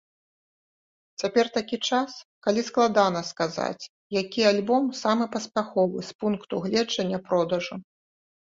[1.23, 2.11] Цяпер такі час,
[2.47, 3.83] калі складана сказаць,
[4.21, 7.75] які альбом самы паспяховы з пункту гледжання продажу.